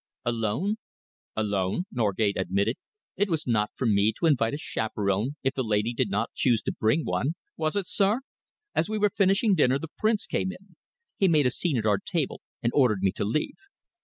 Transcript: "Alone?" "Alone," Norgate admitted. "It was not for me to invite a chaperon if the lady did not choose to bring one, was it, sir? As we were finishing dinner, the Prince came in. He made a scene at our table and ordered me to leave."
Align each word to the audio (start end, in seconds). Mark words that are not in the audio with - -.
"Alone?" 0.25 0.77
"Alone," 1.35 1.83
Norgate 1.91 2.35
admitted. 2.35 2.75
"It 3.15 3.29
was 3.29 3.45
not 3.45 3.69
for 3.75 3.85
me 3.85 4.11
to 4.13 4.25
invite 4.25 4.55
a 4.55 4.59
chaperon 4.59 5.35
if 5.43 5.53
the 5.53 5.61
lady 5.63 5.93
did 5.93 6.09
not 6.09 6.31
choose 6.33 6.63
to 6.63 6.71
bring 6.71 7.05
one, 7.05 7.35
was 7.55 7.75
it, 7.75 7.85
sir? 7.85 8.21
As 8.73 8.89
we 8.89 8.97
were 8.97 9.11
finishing 9.11 9.53
dinner, 9.53 9.77
the 9.77 9.89
Prince 9.99 10.25
came 10.25 10.51
in. 10.51 10.75
He 11.17 11.27
made 11.27 11.45
a 11.45 11.51
scene 11.51 11.77
at 11.77 11.85
our 11.85 11.99
table 12.03 12.41
and 12.63 12.71
ordered 12.73 13.03
me 13.03 13.11
to 13.11 13.23
leave." 13.23 13.57